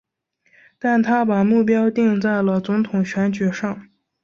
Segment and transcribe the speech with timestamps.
[0.79, 3.87] 但他把目标定在了总统选举上。